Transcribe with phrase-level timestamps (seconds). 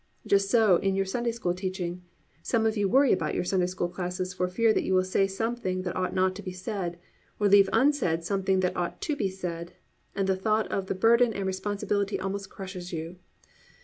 [0.25, 2.01] Just so in your Sunday School teaching.
[2.41, 5.27] Some of you worry about your Sunday School classes for fear that you will say
[5.27, 6.97] something that ought not to be said,
[7.39, 9.73] or leave unsaid something that ought to be said,
[10.15, 13.17] and the thought of the burden and responsibility almost crushes you.